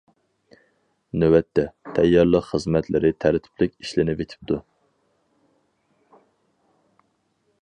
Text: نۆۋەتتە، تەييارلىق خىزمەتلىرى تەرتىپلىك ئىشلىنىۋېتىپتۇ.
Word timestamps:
نۆۋەتتە، 1.23 1.65
تەييارلىق 1.99 2.47
خىزمەتلىرى 2.47 3.13
تەرتىپلىك 3.27 3.77
ئىشلىنىۋېتىپتۇ. 3.77 4.61